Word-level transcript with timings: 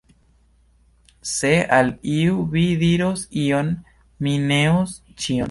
Se 1.31 1.51
al 1.79 1.91
iu 2.13 2.41
vi 2.57 2.65
diros 2.85 3.27
ion, 3.45 3.71
mi 4.23 4.35
neos 4.55 4.99
ĉion. 5.13 5.39